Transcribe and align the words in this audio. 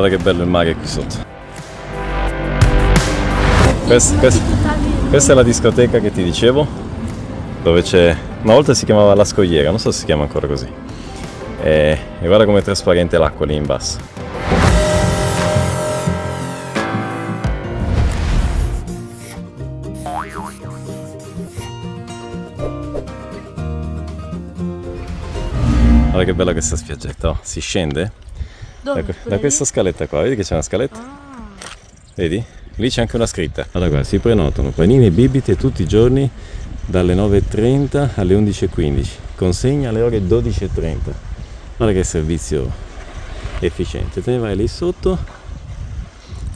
Guarda 0.00 0.16
che 0.16 0.22
bello 0.22 0.42
il 0.44 0.48
mare 0.48 0.74
qui 0.74 0.86
sotto. 0.86 1.16
Questa, 3.84 4.16
questa, 4.16 4.42
questa 5.10 5.32
è 5.32 5.34
la 5.34 5.42
discoteca 5.42 5.98
che 5.98 6.10
ti 6.10 6.22
dicevo, 6.22 6.66
dove 7.62 7.82
c'è... 7.82 8.16
Una 8.44 8.54
volta 8.54 8.72
si 8.72 8.86
chiamava 8.86 9.14
La 9.14 9.26
Scogliera, 9.26 9.68
non 9.68 9.78
so 9.78 9.90
se 9.90 9.98
si 9.98 10.04
chiama 10.06 10.22
ancora 10.22 10.46
così. 10.46 10.66
E, 11.60 11.98
e 12.18 12.26
guarda 12.26 12.46
com'è 12.46 12.62
trasparente 12.62 13.18
l'acqua 13.18 13.44
lì 13.44 13.56
in 13.56 13.66
basso. 13.66 13.98
Guarda 26.04 26.24
che 26.24 26.32
bella 26.32 26.52
questa 26.52 26.76
spiaggetta, 26.76 27.28
oh, 27.28 27.38
si 27.42 27.60
scende 27.60 28.28
Dove? 28.82 29.02
da, 29.02 29.14
da 29.24 29.38
questa 29.38 29.64
scaletta 29.64 30.06
qua, 30.06 30.22
vedi 30.22 30.36
che 30.36 30.42
c'è 30.42 30.54
una 30.54 30.62
scaletta? 30.62 30.98
Ah. 30.98 31.48
Vedi? 32.14 32.42
Lì 32.76 32.88
c'è 32.88 33.02
anche 33.02 33.16
una 33.16 33.26
scritta. 33.26 33.66
Allora 33.72 33.90
qua, 33.90 34.04
si 34.04 34.18
prenotano 34.18 34.70
panini 34.70 35.06
e 35.06 35.10
bibite 35.10 35.56
tutti 35.56 35.82
i 35.82 35.86
giorni 35.86 36.28
dalle 36.86 37.14
9.30 37.14 38.10
alle 38.16 38.34
11.15. 38.34 39.08
Consegna 39.36 39.90
alle 39.90 40.00
ore 40.00 40.18
12.30. 40.20 40.98
Guarda 41.76 41.94
che 41.94 42.04
servizio 42.04 42.70
efficiente. 43.60 44.22
Te 44.22 44.30
ne 44.30 44.38
vai 44.38 44.56
lì 44.56 44.66
sotto, 44.66 45.18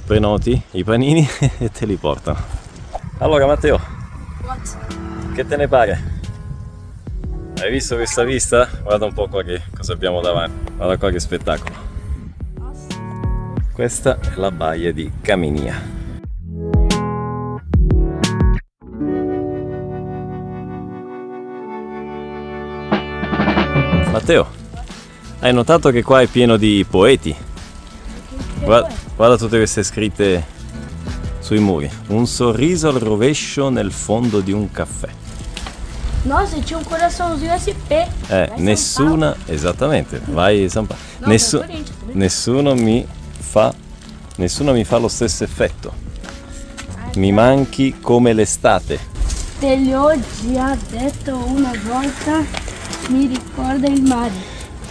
prenoti 0.06 0.61
i 0.72 0.84
panini 0.84 1.27
e 1.59 1.70
te 1.70 1.86
li 1.86 1.97
portano. 1.97 2.38
Allora 3.19 3.47
Matteo, 3.47 3.81
What? 4.42 5.34
che 5.34 5.47
te 5.47 5.56
ne 5.56 5.69
pare? 5.69 6.12
Hai 7.61 7.70
visto 7.70 7.97
questa 7.97 8.25
vista? 8.25 8.69
Guarda 8.83 9.06
un 9.06 9.12
po' 9.12 9.28
qua 9.28 9.42
che 9.42 9.62
cosa 9.75 9.92
abbiamo 9.92 10.20
davanti. 10.20 10.72
Guarda 10.75 10.97
qua 10.97 11.11
che 11.11 11.20
spettacolo. 11.20 11.83
Questa 13.75 14.20
è 14.20 14.36
la 14.36 14.53
baia 14.53 14.92
di 14.92 15.11
Caminia. 15.20 15.83
Matteo, 24.12 24.47
hai 25.41 25.53
notato 25.53 25.91
che 25.91 26.03
qua 26.03 26.20
è 26.20 26.27
pieno 26.27 26.56
di 26.56 26.86
poeti? 26.89 27.34
Guarda, 28.62 28.89
guarda 29.16 29.36
tutte 29.36 29.56
queste 29.56 29.83
scritte 29.83 30.44
sui 31.41 31.59
muri. 31.59 31.91
Un 32.09 32.27
sorriso 32.27 32.88
al 32.88 32.98
rovescio 33.00 33.69
nel 33.70 33.91
fondo 33.92 34.41
di 34.41 34.53
un 34.53 34.70
caffè. 34.70 35.09
Nossa, 36.22 36.59
tinha 36.61 36.78
um 36.78 36.84
coraçãozinho 36.84 37.53
SP. 37.53 37.91
Eh, 37.91 38.06
Vai 38.28 38.48
São 38.48 38.59
nessuna, 38.64 39.36
esattamente, 39.47 40.20
vai 40.27 40.66
San 40.70 40.86
Paolo. 40.86 41.03
No, 41.20 41.28
Nessu- 41.28 41.64
nessuno 42.12 42.75
mi 42.75 43.06
fa, 43.55 43.72
nessuno 44.38 44.72
mi 44.72 44.83
fa 44.83 44.97
lo 44.97 45.06
stesso 45.06 45.44
effetto. 45.44 45.92
Mi 47.14 47.30
manchi 47.30 48.00
come 48.00 48.33
l'estate. 48.33 48.98
Te 49.60 49.78
gli 49.78 49.92
ho 49.92 50.12
già 50.52 50.77
detto 50.91 51.36
una 51.36 51.70
volta, 51.86 52.44
mi 53.10 53.27
ricorda 53.27 53.86
il 53.86 54.02
mare. 54.02 54.32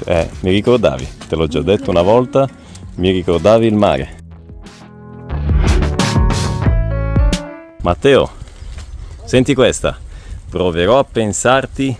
Eh, 0.05 0.29
mi 0.39 0.51
ricordavi, 0.51 1.05
te 1.27 1.35
l'ho 1.35 1.47
già 1.47 1.61
detto 1.61 1.89
una 1.89 2.03
volta, 2.03 2.47
mi 2.95 3.11
ricordavi 3.11 3.65
il 3.67 3.75
mare. 3.75 4.17
Matteo, 7.81 8.31
senti 9.25 9.53
questa. 9.53 9.97
Proverò 10.49 10.99
a 10.99 11.03
pensarti 11.03 11.93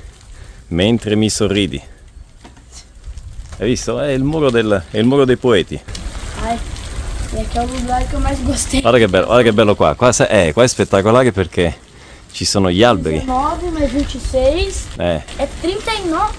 mentre 0.68 1.16
mi 1.18 1.30
sorridi. 1.30 1.82
Hai 3.58 3.68
visto? 3.68 4.00
È 4.00 4.12
il 4.12 4.24
muro, 4.24 4.50
del- 4.50 4.82
è 4.90 4.98
il 4.98 5.06
muro 5.06 5.26
dei 5.26 5.36
poeti. 5.36 5.82
Ai, 7.34 7.40
e 7.40 7.42
aqui 7.42 7.58
é 7.58 7.62
o 7.62 7.66
lugar 7.66 8.08
que 8.08 8.14
eu 8.14 8.20
mais 8.20 8.40
gostei. 8.40 8.82
Guarda 8.82 9.00
che 9.00 9.08
bello, 9.08 9.26
guarda 9.26 9.44
che 9.44 9.54
bello 9.54 9.76
qua. 9.76 9.96
Qua, 9.96 10.12
eh, 10.28 10.54
qua 10.54 10.64
è 10.64 10.68
spettacolare 10.68 11.32
perché 11.32 11.76
ci 12.32 12.46
sono 12.46 12.70
gli 12.70 12.84
alberi. 12.84 13.20
19 13.20 13.72
mais 13.72 13.92
26 13.92 14.86
eh, 14.98 15.22
é 15.38 15.48
39. 15.62 16.32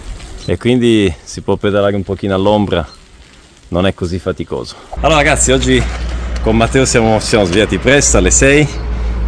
e 0.46 0.56
quindi 0.56 1.12
si 1.22 1.40
può 1.40 1.56
pedalare 1.56 1.96
un 1.96 2.04
pochino 2.04 2.34
all'ombra. 2.34 2.86
Non 3.68 3.86
è 3.86 3.94
così 3.94 4.18
faticoso. 4.18 4.76
Allora 5.00 5.16
ragazzi, 5.16 5.50
oggi 5.50 5.82
con 6.42 6.56
Matteo 6.56 6.84
siamo, 6.84 7.18
ci 7.20 7.26
siamo 7.26 7.44
svegliati 7.44 7.78
presto 7.78 8.18
alle 8.18 8.30
6 8.30 8.68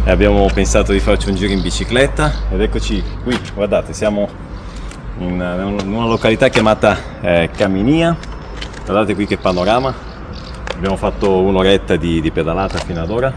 e 0.05 0.11
abbiamo 0.11 0.45
pensato 0.53 0.93
di 0.93 0.99
farci 0.99 1.29
un 1.29 1.35
giro 1.35 1.51
in 1.51 1.61
bicicletta 1.61 2.43
ed 2.49 2.61
eccoci 2.61 3.03
qui, 3.23 3.37
guardate, 3.53 3.91
siamo 3.91 4.29
in 5.19 5.31
una, 5.31 5.55
in 5.55 5.91
una 5.91 6.05
località 6.05 6.47
chiamata 6.47 7.19
eh, 7.19 7.49
Caminia. 7.53 8.15
Guardate 8.85 9.15
qui 9.15 9.25
che 9.27 9.35
panorama. 9.37 10.06
Abbiamo 10.77 10.95
fatto 10.95 11.39
un'oretta 11.39 11.95
di, 11.95 12.21
di 12.21 12.29
pedalata 12.29 12.77
fino 12.77 13.01
ad 13.01 13.09
ora. 13.09 13.33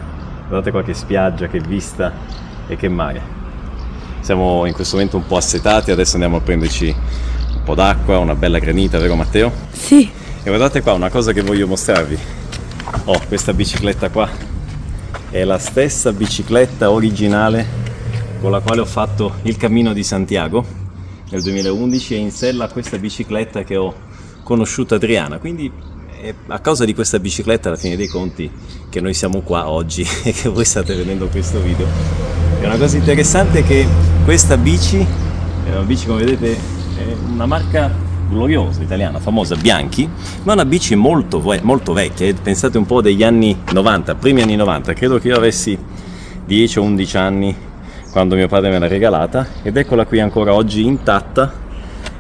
Guardate 0.46 0.70
qua 0.70 0.82
che 0.82 0.92
spiaggia, 0.92 1.48
che 1.48 1.58
vista 1.58 2.12
e 2.66 2.76
che 2.76 2.88
mare. 2.90 3.22
Siamo 4.20 4.66
in 4.66 4.74
questo 4.74 4.96
momento 4.96 5.16
un 5.16 5.26
po' 5.26 5.38
assetati, 5.38 5.90
adesso 5.90 6.12
andiamo 6.14 6.36
a 6.36 6.40
prenderci 6.42 6.94
un 7.54 7.62
po' 7.64 7.74
d'acqua, 7.74 8.18
una 8.18 8.34
bella 8.34 8.58
granita, 8.58 8.98
vero 8.98 9.14
Matteo? 9.14 9.50
Sim. 9.70 10.10
E 10.42 10.44
guardate 10.44 10.82
qua, 10.82 10.92
una 10.92 11.08
cosa 11.08 11.32
che 11.32 11.40
voglio 11.40 11.66
mostrarvi. 11.66 12.18
Oh, 13.04 13.18
questa 13.26 13.54
bicicletta 13.54 14.10
qua 14.10 14.28
è 15.30 15.42
la 15.42 15.58
stessa 15.58 16.12
bicicletta 16.12 16.90
originale 16.90 17.66
con 18.38 18.50
la 18.50 18.60
quale 18.60 18.82
ho 18.82 18.86
fatto 18.86 19.36
il 19.42 19.56
cammino 19.56 19.94
di 19.94 20.04
Santiago 20.04 20.62
nel 21.30 21.40
2011 21.40 22.14
e 22.14 22.18
in 22.18 22.32
sella 22.32 22.64
a 22.64 22.68
questa 22.68 22.98
bicicletta 22.98 23.64
che 23.64 23.76
ho 23.76 23.94
conosciuto 24.42 24.96
Adriana. 24.96 25.38
Quindi 25.38 25.72
è 26.20 26.34
a 26.48 26.58
causa 26.58 26.84
di 26.84 26.94
questa 26.94 27.18
bicicletta 27.18 27.68
alla 27.68 27.78
fine 27.78 27.96
dei 27.96 28.06
conti 28.06 28.50
che 28.90 29.00
noi 29.00 29.14
siamo 29.14 29.40
qua 29.40 29.70
oggi 29.70 30.06
e 30.22 30.32
che 30.32 30.48
voi 30.48 30.64
state 30.64 30.94
vedendo 30.94 31.26
questo 31.28 31.60
video. 31.60 31.86
E 32.60 32.66
una 32.66 32.76
cosa 32.76 32.96
interessante 32.96 33.60
è 33.60 33.64
che 33.64 33.86
questa 34.24 34.56
bici, 34.58 34.98
è 34.98 35.70
una 35.70 35.82
bici 35.82 36.06
come 36.06 36.22
vedete, 36.22 36.52
è 36.52 37.14
una 37.32 37.46
marca 37.46 37.90
gloriosa 38.28 38.82
italiana, 38.82 39.18
famosa, 39.18 39.56
Bianchi, 39.56 40.08
ma 40.42 40.52
una 40.52 40.66
bici 40.66 40.94
molto, 40.94 41.42
molto 41.62 41.92
vecchia, 41.92 42.26
eh. 42.26 42.34
pensate 42.34 42.76
un 42.76 42.86
po' 42.86 43.00
degli 43.00 43.22
anni 43.22 43.58
90, 43.72 44.14
primi 44.16 44.42
anni 44.42 44.56
90, 44.56 44.92
credo 44.92 45.18
che 45.18 45.28
io 45.28 45.36
avessi 45.36 45.76
10 46.44 46.78
o 46.78 46.82
11 46.82 47.16
anni 47.16 47.56
quando 48.12 48.34
mio 48.34 48.46
padre 48.46 48.70
me 48.70 48.78
l'ha 48.78 48.88
regalata 48.88 49.46
ed 49.62 49.76
eccola 49.76 50.04
qui 50.04 50.20
ancora 50.20 50.52
oggi 50.52 50.84
intatta. 50.84 51.68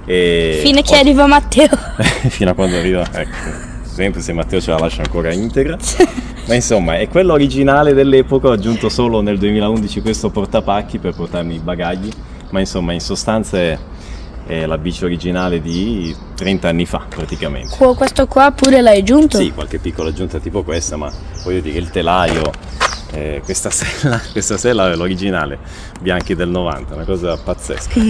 E 0.06 0.60
Fine 0.62 0.82
che 0.82 0.96
arriva 0.96 1.26
Matteo. 1.26 1.68
fino 2.30 2.50
a 2.50 2.54
quando 2.54 2.76
arriva, 2.76 3.06
ecco, 3.12 3.69
sempre 4.00 4.22
se 4.22 4.32
Matteo 4.32 4.60
ce 4.62 4.70
la 4.70 4.78
lascia 4.78 5.02
ancora 5.02 5.30
integra. 5.30 5.76
Ma 6.46 6.54
insomma, 6.54 6.98
è 6.98 7.06
quella 7.08 7.34
originale 7.34 7.92
dell'epoca, 7.92 8.48
ho 8.48 8.52
aggiunto 8.52 8.88
solo 8.88 9.20
nel 9.20 9.38
2011 9.38 10.00
questo 10.00 10.30
portapacchi 10.30 10.98
per 10.98 11.14
portarmi 11.14 11.56
i 11.56 11.58
bagagli, 11.58 12.10
ma 12.50 12.60
insomma, 12.60 12.94
in 12.94 13.00
sostanza 13.00 13.58
è, 13.58 13.78
è 14.46 14.64
la 14.64 14.78
bici 14.78 15.04
originale 15.04 15.60
di 15.60 16.16
30 16.34 16.68
anni 16.68 16.86
fa 16.86 17.04
praticamente. 17.08 17.76
Questo 17.76 18.26
qua 18.26 18.50
pure 18.52 18.80
l'hai 18.80 19.00
aggiunto? 19.00 19.36
Sì, 19.36 19.52
qualche 19.52 19.78
piccola 19.78 20.08
aggiunta 20.08 20.38
tipo 20.38 20.62
questa, 20.62 20.96
ma 20.96 21.12
voglio 21.44 21.60
dire 21.60 21.78
il 21.78 21.90
telaio, 21.90 22.50
eh, 23.12 23.42
questa 23.44 23.68
sella, 23.70 24.18
questa 24.32 24.56
sella 24.56 24.90
è 24.90 24.96
l'originale, 24.96 25.58
bianchi 26.00 26.34
del 26.34 26.48
90, 26.48 26.94
una 26.94 27.04
cosa 27.04 27.36
pazzesca. 27.36 28.00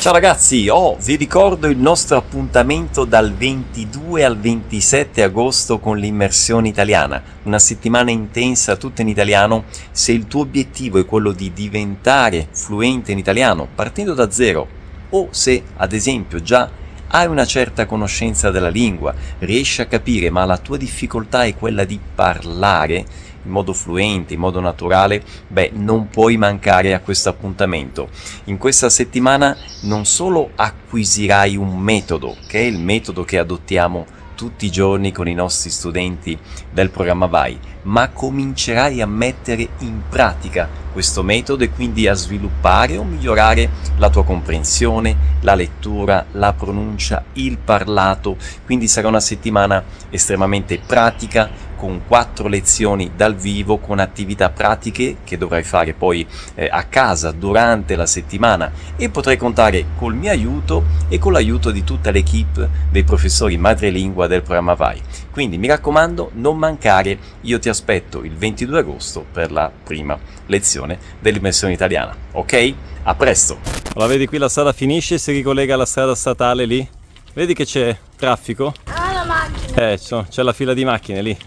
Ciao 0.00 0.14
ragazzi, 0.14 0.66
oh, 0.70 0.96
vi 0.96 1.16
ricordo 1.16 1.66
il 1.66 1.76
nostro 1.76 2.16
appuntamento 2.16 3.04
dal 3.04 3.34
22 3.34 4.24
al 4.24 4.38
27 4.38 5.22
agosto 5.22 5.78
con 5.78 5.98
l'immersione 5.98 6.68
italiana, 6.68 7.22
una 7.42 7.58
settimana 7.58 8.10
intensa 8.10 8.76
tutta 8.76 9.02
in 9.02 9.08
italiano. 9.08 9.64
Se 9.90 10.12
il 10.12 10.26
tuo 10.26 10.40
obiettivo 10.40 10.98
è 10.98 11.04
quello 11.04 11.32
di 11.32 11.52
diventare 11.52 12.48
fluente 12.50 13.12
in 13.12 13.18
italiano 13.18 13.68
partendo 13.74 14.14
da 14.14 14.30
zero 14.30 14.66
o 15.10 15.28
se 15.32 15.64
ad 15.76 15.92
esempio 15.92 16.40
già 16.40 16.70
hai 17.08 17.26
una 17.26 17.44
certa 17.44 17.84
conoscenza 17.84 18.50
della 18.50 18.70
lingua, 18.70 19.14
riesci 19.40 19.82
a 19.82 19.86
capire 19.86 20.30
ma 20.30 20.46
la 20.46 20.56
tua 20.56 20.78
difficoltà 20.78 21.44
è 21.44 21.54
quella 21.54 21.84
di 21.84 22.00
parlare, 22.14 23.04
in 23.42 23.50
modo 23.50 23.72
fluente, 23.72 24.34
in 24.34 24.40
modo 24.40 24.60
naturale, 24.60 25.22
beh, 25.46 25.72
non 25.74 26.08
puoi 26.08 26.36
mancare 26.36 26.94
a 26.94 27.00
questo 27.00 27.28
appuntamento. 27.28 28.08
In 28.44 28.58
questa 28.58 28.88
settimana 28.88 29.56
non 29.82 30.04
solo 30.04 30.50
acquisirai 30.54 31.56
un 31.56 31.78
metodo, 31.78 32.36
che 32.46 32.60
è 32.60 32.64
il 32.64 32.78
metodo 32.78 33.24
che 33.24 33.38
adottiamo 33.38 34.18
tutti 34.40 34.64
i 34.64 34.70
giorni 34.70 35.12
con 35.12 35.28
i 35.28 35.34
nostri 35.34 35.68
studenti 35.68 36.38
del 36.72 36.88
programma 36.88 37.26
VAI, 37.26 37.58
ma 37.82 38.08
comincerai 38.08 39.02
a 39.02 39.06
mettere 39.06 39.68
in 39.80 40.00
pratica 40.08 40.66
questo 40.94 41.22
metodo 41.22 41.62
e 41.62 41.68
quindi 41.70 42.08
a 42.08 42.14
sviluppare 42.14 42.96
o 42.96 43.04
migliorare 43.04 43.68
la 43.98 44.08
tua 44.08 44.24
comprensione, 44.24 45.14
la 45.40 45.54
lettura, 45.54 46.24
la 46.32 46.54
pronuncia, 46.54 47.22
il 47.34 47.58
parlato, 47.58 48.38
quindi 48.64 48.88
sarà 48.88 49.08
una 49.08 49.20
settimana 49.20 49.84
estremamente 50.08 50.80
pratica, 50.84 51.50
con 51.80 52.02
quattro 52.06 52.46
lezioni 52.46 53.12
dal 53.16 53.34
vivo, 53.34 53.78
con 53.78 54.00
attività 54.00 54.50
pratiche 54.50 55.16
che 55.24 55.38
dovrai 55.38 55.62
fare 55.62 55.94
poi 55.94 56.26
eh, 56.54 56.68
a 56.70 56.82
casa 56.84 57.30
durante 57.30 57.96
la 57.96 58.04
settimana 58.04 58.70
e 58.96 59.08
potrai 59.08 59.38
contare 59.38 59.86
col 59.96 60.14
mio 60.14 60.30
aiuto 60.30 60.84
e 61.08 61.18
con 61.18 61.32
l'aiuto 61.32 61.70
di 61.70 61.82
tutta 61.82 62.10
l'equipe 62.10 62.68
dei 62.90 63.02
professori 63.02 63.56
madrelingua 63.56 64.26
del 64.26 64.42
programma 64.42 64.74
VAI. 64.74 65.00
Quindi 65.30 65.56
mi 65.56 65.68
raccomando, 65.68 66.32
non 66.34 66.58
mancare, 66.58 67.18
io 67.40 67.58
ti 67.58 67.70
aspetto 67.70 68.24
il 68.24 68.36
22 68.36 68.78
agosto 68.78 69.24
per 69.32 69.50
la 69.50 69.72
prima 69.82 70.18
lezione 70.46 70.98
dell'immersione 71.18 71.72
italiana. 71.72 72.14
Ok? 72.32 72.74
A 73.04 73.14
presto! 73.14 73.58
La 73.94 74.06
vedi 74.06 74.26
qui 74.26 74.36
la 74.36 74.50
strada 74.50 74.74
finisce 74.74 75.14
e 75.14 75.18
si 75.18 75.32
ricollega 75.32 75.72
alla 75.72 75.86
strada 75.86 76.14
statale 76.14 76.66
lì? 76.66 76.86
Vedi 77.32 77.54
che 77.54 77.64
c'è 77.64 77.96
traffico? 78.16 78.74
Ah, 78.84 79.12
la 79.14 79.24
macchina. 79.24 79.92
Eh, 79.92 79.98
c'è 79.98 80.24
c'è 80.28 80.42
la 80.42 80.52
fila 80.52 80.74
di 80.74 80.84
macchine 80.84 81.22
lì. 81.22 81.38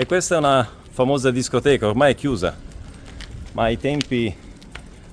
E 0.00 0.06
questa 0.06 0.36
è 0.36 0.38
una 0.38 0.64
famosa 0.92 1.32
discoteca, 1.32 1.88
ormai 1.88 2.12
è 2.12 2.14
chiusa. 2.14 2.56
Ma 3.50 3.64
ai 3.64 3.78
tempi, 3.78 4.32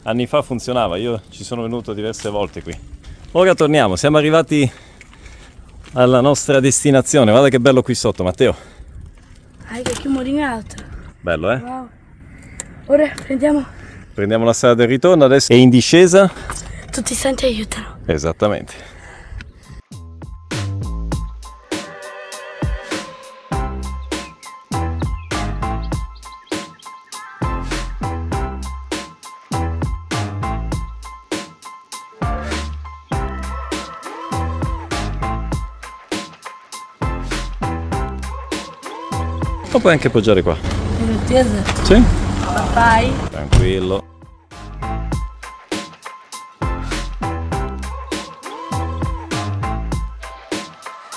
anni 0.04 0.28
fa 0.28 0.44
funzionava, 0.44 0.98
io 0.98 1.24
ci 1.32 1.44
sono 1.44 1.64
venuto 1.64 1.92
diverse 1.92 2.30
volte 2.30 2.62
qui. 2.62 2.78
Ora 3.32 3.56
torniamo, 3.56 3.96
siamo 3.96 4.18
arrivati 4.18 4.72
alla 5.94 6.22
nostra 6.22 6.60
destinazione. 6.60 7.32
Guarda 7.32 7.50
che 7.50 7.60
bello 7.60 7.82
qui 7.82 7.96
sotto, 7.96 8.24
Matteo. 8.24 8.56
Ah, 9.70 9.82
che 9.82 10.42
alto. 10.44 10.76
Bello, 11.20 11.52
eh? 11.52 11.58
Wow. 11.58 11.90
Ora 12.86 13.12
prendiamo. 13.24 13.66
Prendiamo 14.14 14.46
la 14.46 14.54
strada 14.54 14.76
del 14.76 14.88
ritorno 14.88 15.24
adesso. 15.24 15.52
E 15.52 15.58
in 15.58 15.72
discesa? 15.72 16.32
Tutti 16.92 17.14
i 17.14 17.16
santi 17.16 17.46
aiutano. 17.46 18.02
Esattamente. 18.06 18.95
Lo 39.76 39.82
puoi 39.82 39.92
anche 39.92 40.08
appoggiare 40.08 40.42
qua. 40.42 40.56
Certeza? 41.06 41.84
Sì? 41.84 42.02
Papai. 42.46 43.12
Tranquillo. 43.30 44.06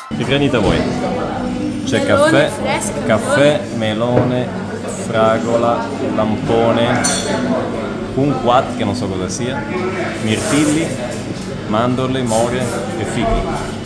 Che 0.08 0.24
granita 0.24 0.58
vuoi? 0.58 0.76
C'è 1.84 2.04
caffè, 2.04 2.48
fresca, 2.48 3.02
caffè, 3.06 3.60
melone, 3.76 4.48
fragola, 5.06 5.86
lampone, 6.16 7.00
kumquat 8.14 8.76
che 8.76 8.82
non 8.82 8.96
so 8.96 9.06
cosa 9.06 9.28
sia, 9.28 9.62
mirtilli, 10.22 10.84
mandorle, 11.68 12.22
more 12.22 12.58
e 12.98 13.04
fighi. 13.04 13.77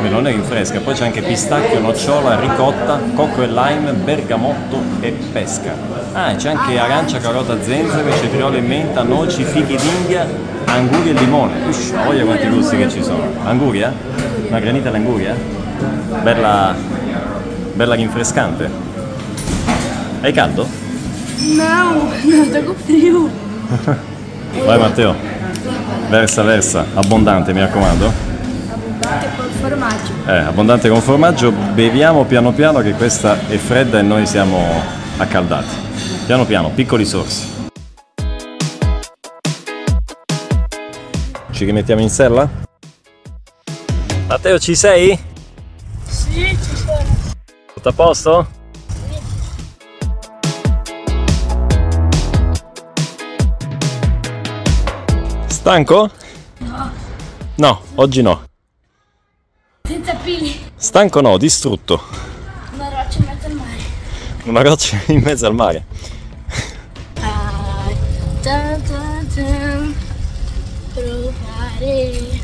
Melone 0.00 0.30
rinfresca, 0.30 0.80
poi 0.80 0.94
c'è 0.94 1.06
anche 1.06 1.22
pistacchio, 1.22 1.80
nocciola, 1.80 2.38
ricotta, 2.38 3.00
cocco 3.14 3.42
e 3.42 3.48
lime, 3.48 3.92
bergamotto 3.92 4.80
e 5.00 5.10
pesca. 5.10 5.72
Ah, 6.12 6.30
e 6.30 6.36
c'è 6.36 6.50
anche 6.50 6.78
arancia, 6.78 7.18
carota, 7.18 7.56
zenzero, 7.60 8.10
cetriole 8.12 8.60
menta, 8.60 9.02
noci, 9.02 9.42
fichi 9.42 9.76
d'India, 9.76 10.26
anguri 10.66 11.10
e 11.10 11.12
limone. 11.14 11.66
Ush, 11.66 11.90
ma 11.90 12.04
voglia 12.04 12.24
quanti 12.24 12.48
gusti 12.48 12.76
che 12.76 12.88
ci 12.88 13.02
sono. 13.02 13.24
Anguria? 13.42 13.92
Una 14.48 14.60
granita 14.60 14.88
all'anguria? 14.88 15.34
Bella, 16.22 16.74
bella 17.74 17.94
rinfrescante. 17.94 18.70
Hai 20.20 20.32
caldo? 20.32 20.66
Não, 21.40 22.10
tô 22.52 22.62
com 22.62 22.74
frio. 22.74 23.30
Vai 24.64 24.78
Matteo. 24.78 25.14
Versa, 26.08 26.42
versa, 26.42 26.86
abbondante 26.94 27.52
mi 27.52 27.60
raccomando. 27.60 28.27
Formaggio. 29.60 30.12
Eh, 30.26 30.36
abbondante 30.36 30.88
con 30.88 31.00
formaggio, 31.00 31.50
beviamo 31.50 32.24
piano 32.24 32.52
piano 32.52 32.80
che 32.80 32.92
questa 32.92 33.48
è 33.48 33.56
fredda 33.56 33.98
e 33.98 34.02
noi 34.02 34.24
siamo 34.24 34.64
accaldati. 35.16 35.74
Piano 36.26 36.44
piano, 36.44 36.70
piccoli 36.70 37.04
sorsi. 37.04 37.56
Ci 41.50 41.64
rimettiamo 41.64 42.00
in 42.00 42.08
sella? 42.08 42.48
Matteo, 44.28 44.58
ci 44.60 44.76
sei? 44.76 45.18
Sì, 46.04 46.56
ci 46.62 46.76
sono. 46.76 47.04
Tutto 47.74 47.88
a 47.88 47.92
posto? 47.92 48.46
Stanco? 55.46 56.10
No, 56.58 56.90
No, 57.56 57.80
oggi 57.96 58.22
no. 58.22 58.47
Stanco 60.80 61.20
no, 61.20 61.36
distrutto. 61.38 62.00
Una 62.72 62.88
roccia 62.88 63.18
in 63.18 63.24
mezzo 63.26 63.46
al 63.46 63.52
mare. 63.52 63.82
Una 64.44 64.62
roccia 64.62 65.00
in 65.06 65.20
mezzo 65.20 65.46
al 65.46 65.54
mare. 65.54 65.84
Ah, 67.20 67.90
provare. 70.94 72.40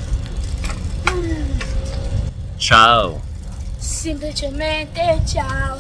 Ciao. 2.57 3.21
Semplicemente 3.79 5.23
ciao. 5.27 5.79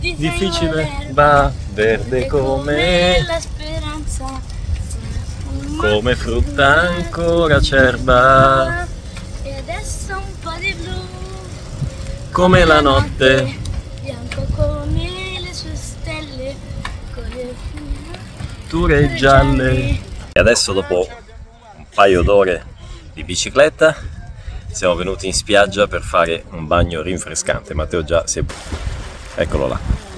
Disegno 0.00 0.30
Difficile, 0.30 1.08
va 1.12 1.52
verde 1.72 2.26
come, 2.26 3.22
la 3.24 3.38
speranza. 3.38 4.40
come 5.76 6.16
frutta 6.16 6.88
ancora 6.88 7.56
acerba, 7.56 8.86
E 9.42 9.54
adesso 9.56 10.16
un 10.16 10.38
po' 10.42 10.56
di 10.58 10.74
blu. 10.74 11.18
Come 12.30 12.64
la 12.64 12.80
notte. 12.80 13.58
Bianco 14.02 14.46
come 14.56 15.40
le 15.40 15.52
sue 15.52 15.74
stelle. 15.74 16.54
Con 17.12 18.88
le 18.88 19.14
gialle. 19.14 20.00
E 20.32 20.40
adesso 20.40 20.72
dopo 20.72 21.08
un 21.76 21.84
paio 21.92 22.22
d'ore 22.22 22.64
di 23.12 23.24
bicicletta 23.24 23.96
siamo 24.70 24.94
venuti 24.94 25.26
in 25.26 25.34
spiaggia 25.34 25.88
per 25.88 26.02
fare 26.02 26.44
un 26.50 26.66
bagno 26.66 27.02
rinfrescante. 27.02 27.74
Matteo 27.74 28.04
già 28.04 28.26
si 28.26 28.38
è... 28.38 28.44
Eccolo 29.34 29.66
là. 29.66 30.09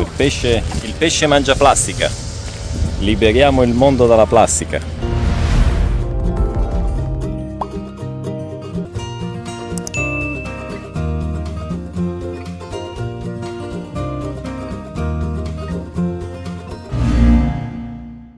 Il 0.00 0.08
pesce, 0.14 0.62
il 0.82 0.92
pesce 0.96 1.26
mangia 1.26 1.54
plastica. 1.54 2.10
Liberiamo 2.98 3.62
il 3.62 3.72
mondo 3.72 4.06
dalla 4.06 4.26
plastica. 4.26 5.09